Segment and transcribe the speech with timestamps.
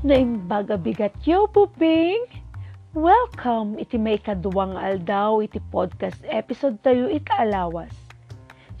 [0.00, 2.24] Naimbaga bigat yo, Puping!
[2.96, 7.92] Welcome iti may kaduwang aldaw iti podcast episode tayo ikaalawas.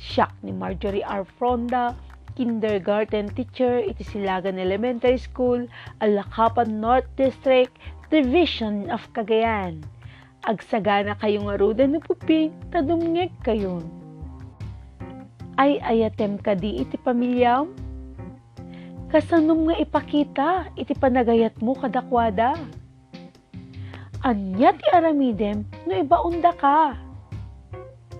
[0.00, 1.28] Siyak ni Marjorie R.
[1.28, 1.92] Fronda,
[2.40, 5.68] kindergarten teacher iti Silagan Elementary School,
[6.00, 7.76] Alakapan North District,
[8.08, 9.84] Division of Cagayan.
[10.48, 13.84] Agsagana kayong arudan ni Puping, tadumngeg kayon.
[15.60, 17.68] Ay ayatem ka iti pamilyam?
[19.10, 22.54] Kasanong nga ipakita iti panagayat mo kadakwada?
[24.22, 26.94] Anya ti aramidem no ibaunda ka.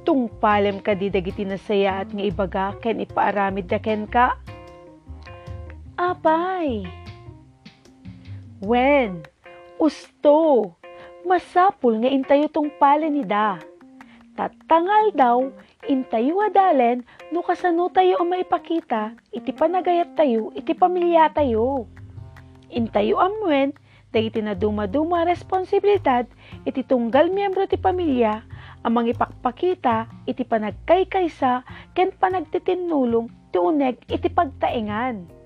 [0.03, 4.35] Tungpalem ka di dagiti nasaya at nga ibaga ken ipaaramid da ken ka.
[5.95, 6.91] Apay.
[8.59, 9.23] When?
[9.79, 10.75] Usto.
[11.23, 13.63] Masapul nga intayo tong pala ni da.
[14.39, 15.39] Tatangal daw,
[15.91, 17.03] intayo adalen,
[17.35, 21.91] no kasano tayo ang maipakita, iti panagayat tayo, iti pamilya tayo.
[22.71, 23.75] Intayo amwen,
[24.15, 26.27] dagiti na dumaduma responsibilidad,
[26.63, 28.47] iti tunggal miyembro ti pamilya,
[28.87, 31.67] ang mangipakpakita, iti panagkaykaysa,
[31.99, 35.41] ken panagtitinulong, ti uneg, iti pagtaingan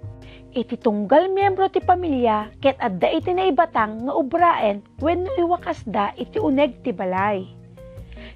[0.54, 6.38] iti tunggal miyembro ti pamilya ket adda iti naibatang nga ubraen wenno iwakas da iti
[6.38, 7.42] uneg ti balay.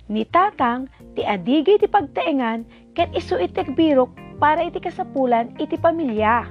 [0.08, 2.64] Ni tatang ti adigay ti pagtaengan
[2.96, 4.08] ket isu iti birok
[4.40, 6.48] para iti kasapulan iti pamilya.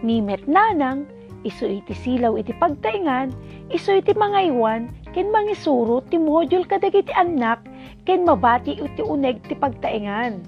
[0.00, 1.04] Ni met nanang
[1.44, 3.36] isu iti silaw iti pagtaengan
[3.68, 7.60] isu iti mangaywan ken mangisuro ti module kadagiti anak
[8.08, 10.40] ken mabati iti uneg ti pagtaengan.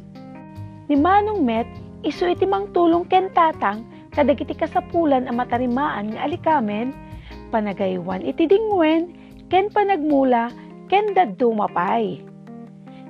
[0.89, 1.69] Ni manong met
[2.01, 3.85] isu iti mangtulong ken tatang
[4.17, 6.97] kadagiti kasapulan ang matarimaan nga alikamen,
[7.53, 9.13] panagaywan iti dingwen,
[9.53, 10.49] ken panagmula,
[10.87, 12.23] ken daddo mapay.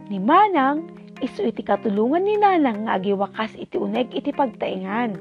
[0.08, 0.88] Ni Manang,
[1.20, 5.16] isu iti katulungan ni Nanang nga agiwakas iti uneg iti pagtaingan.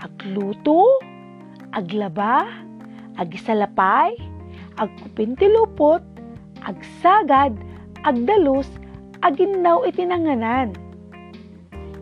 [0.00, 0.86] Agluto,
[1.76, 2.46] aglaba,
[3.20, 4.16] agisalapay,
[4.80, 6.02] agkupin ti lupot,
[6.64, 7.54] agsagad,
[8.06, 8.68] agdalus,
[9.22, 10.72] aginnaw iti nanganan.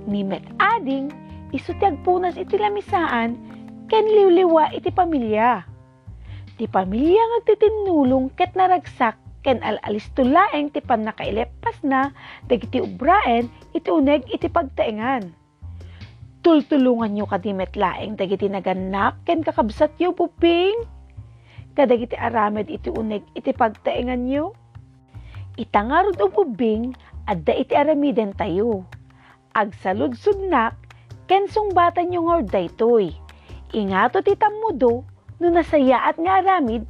[0.06, 1.10] Ni met ading,
[1.54, 3.38] isutiag punas iti lamisaan,
[3.86, 5.62] ken liwliwa iti pamilya.
[6.58, 12.14] Ti pamilya nga titinulong ket naragsak ken alalis tulaeng ti pan nakailepas na
[12.46, 15.34] dagiti ubraen iti uneg iti pagtaengan.
[16.42, 20.86] Tultulungan nyo kadimet laeng dagiti naganak ken kakabsat yo puping.
[21.74, 24.54] Kadagiti aramed iti uneg iti pagtaengan nyo.
[25.58, 26.94] Itangarod o bubing
[27.26, 28.86] adda iti aramiden tayo.
[29.54, 30.74] Agsaludsudnak
[31.26, 33.14] ken sungbatan yung nga daytoy.
[33.72, 35.06] Ingato ti tamudo
[35.40, 36.86] no nasayaat nga aramid,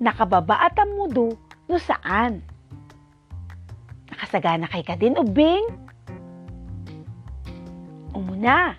[0.00, 1.36] nakababa at tamudo
[1.68, 2.40] no saan.
[4.08, 5.68] Nakasagana kay ka din, ubing?
[8.16, 8.74] Umuna,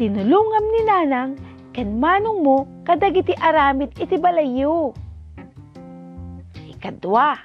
[0.00, 1.30] tinulungam ni nanang
[1.76, 4.94] ken manong mo kadagiti aramid iti balayo.
[6.70, 7.36] Ikadwa,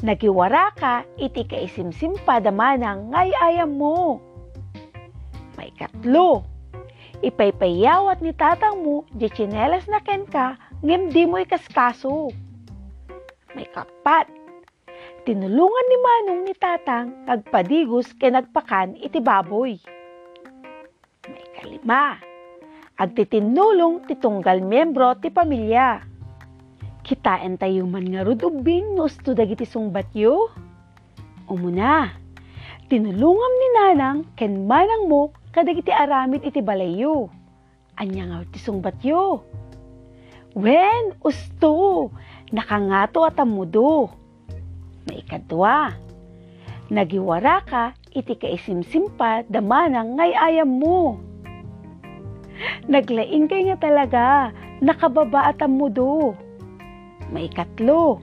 [0.00, 4.22] nagiwara ka iti kaisimsim pa damanang ngay ayam mo
[5.56, 6.44] may katlo.
[7.24, 12.28] Ipaypayawat ni tatang mo, di chinelas na ken ka, ngem di mo ikaskaso.
[13.56, 14.28] May kapat.
[15.24, 19.80] Tinulungan ni Manong ni tatang, kagpadigos ken nagpakan iti baboy.
[21.24, 22.20] May kalima.
[23.00, 26.04] Agtitinulong ti tunggal membro ti pamilya.
[27.00, 30.52] Kitaan tayo man nga rudubing no usto dagiti sungbatyo.
[31.48, 32.12] Umuna,
[32.92, 37.32] tinulungam ni nanang ken manang mo kadagiti aramid iti balayo.
[37.96, 39.40] Anya nga ti sungbatyo.
[40.56, 42.08] Wen, usto,
[42.50, 44.10] nakangato at amudo.
[45.06, 45.94] Maikadwa,
[46.90, 47.84] nagiwara ka
[48.14, 51.20] iti kaisimsimpa damanang ngay ayam mo.
[52.88, 54.26] Naglaing kay nga talaga,
[54.80, 56.32] nakababa at amudo.
[57.30, 58.22] Maikatlo,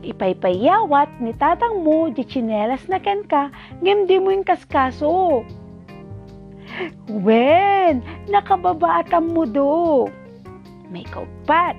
[0.00, 3.52] ipaypayawat ni tatang mo di chinelas na ken ka,
[3.84, 5.44] ngem di mo yung kaskaso.
[7.10, 10.06] Wen, nakababa at ang mudo.
[10.90, 11.74] May kaupat.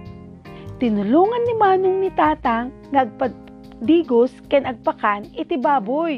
[0.81, 6.18] Tinulungan ni Manong ni Tatang nagpadigos ken agpakan iti baboy.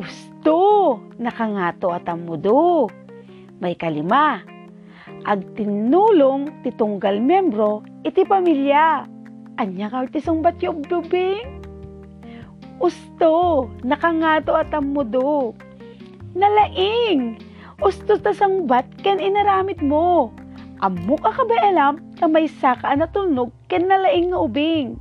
[0.00, 2.88] Usto, nakangato at ang mudo.
[3.60, 4.40] May kalima.
[5.28, 9.04] Agtinulong ti tunggal membro iti pamilya.
[9.60, 11.60] Anya ka ti batyo bubing?
[12.80, 15.52] Usto, nakangato at ang mudo
[16.32, 17.36] nalaing.
[17.82, 20.32] Usto ta sang bat ken inaramit mo.
[20.82, 24.98] Amok ka ba alam na may saka na tulnog ken nalaing nga ubing.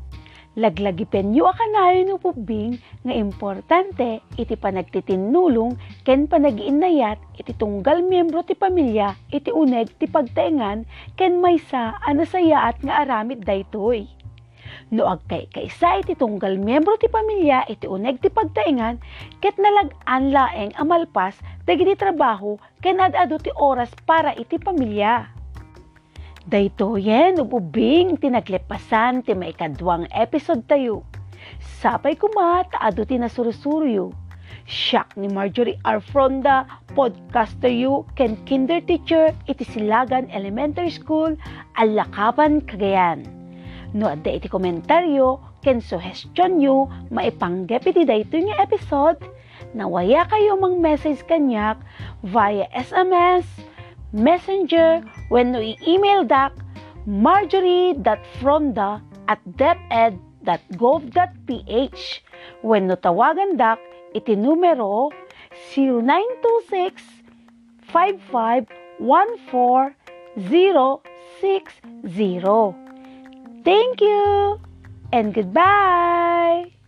[0.53, 5.73] Laglagi penyo akanayo no pubing nga importante iti panagtitinulong
[6.05, 10.85] ken panagiinayat iti tunggal miyembro ti pamilya iti uneg ti pagtaengan
[11.17, 14.05] ken maysa anasayaat nga aramid daytoy.
[14.93, 19.01] No agkay kaysa iti tunggal miyembro ti pamilya iti uneg ti pagtaengan
[19.41, 25.40] ket nalag-an laeng amalpas dagiti trabaho ken adado ti oras para iti pamilya.
[26.49, 31.05] Dayto yen ububing tinaglepasan ti maikadwang episode tayo.
[31.61, 34.09] Sapay kuma taado ti nasurusuryo.
[34.65, 36.01] Siyak ni Marjorie R.
[36.01, 36.65] Fronda,
[36.97, 41.37] podcaster yu, ken kinder teacher, iti Silagan Elementary School,
[41.77, 43.21] Alakapan, Cagayan.
[43.93, 49.21] No adda iti komentaryo, ken suggestion yu, maipanggep iti dayto nga episode,
[49.77, 51.77] nawaya kayo mang message kanyak
[52.25, 53.45] via SMS,
[54.13, 56.53] messenger, when no i-email dak
[57.05, 62.21] marjorie.fronda at deped.gov.ph
[62.61, 63.79] when no tawagan dak
[64.13, 65.09] iti numero
[65.73, 67.01] 0926
[67.89, 69.95] 5514
[73.63, 74.59] Thank you
[75.11, 76.80] and goodbye!